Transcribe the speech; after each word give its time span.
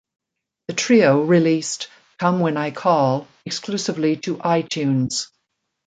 The 0.67 0.73
Trio 0.73 1.21
released 1.21 1.87
"Come 2.17 2.39
When 2.39 2.57
I 2.57 2.71
Call" 2.71 3.27
exclusively 3.45 4.15
to 4.21 4.37
iTunes. 4.37 5.27